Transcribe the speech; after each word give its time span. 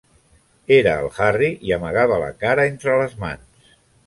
Era 0.77 0.93
el 1.01 1.09
Harry 1.25 1.49
i 1.69 1.75
amagava 1.77 2.19
la 2.25 2.33
cara 2.45 2.69
entre 2.75 2.97
les 3.05 3.15
mans. 3.27 3.73